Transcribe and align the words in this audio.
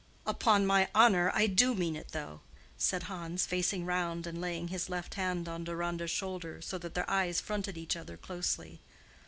"Upon 0.25 0.65
my 0.65 0.89
honor 0.95 1.31
I 1.35 1.45
do 1.45 1.75
mean 1.75 1.95
it, 1.95 2.07
though," 2.07 2.39
said 2.75 3.03
Hans, 3.03 3.45
facing 3.45 3.85
round 3.85 4.25
and 4.25 4.41
laying 4.41 4.69
his 4.69 4.89
left 4.89 5.13
hand 5.13 5.47
on 5.47 5.63
Deronda's 5.63 6.09
shoulder, 6.09 6.59
so 6.59 6.79
that 6.79 6.95
their 6.95 7.07
eyes 7.07 7.39
fronted 7.39 7.77
each 7.77 7.95
other 7.95 8.17
closely. 8.17 8.79